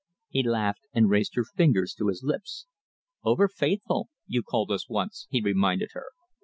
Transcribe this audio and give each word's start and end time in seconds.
He 0.29 0.41
laughed 0.41 0.87
and 0.95 1.11
raised 1.11 1.35
her 1.35 1.43
fingers 1.43 1.93
to 1.99 2.07
his 2.07 2.23
lips. 2.23 2.65
"Over 3.23 3.47
faithful, 3.47 4.09
you 4.25 4.41
called 4.41 4.71
us 4.71 4.89
once," 4.89 5.27
he 5.29 5.41
reminded 5.43 5.89
her. 5.93 6.07